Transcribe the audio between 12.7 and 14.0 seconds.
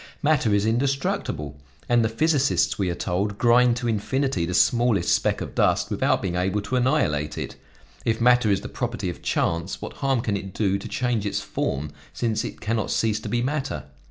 not cease to be matter?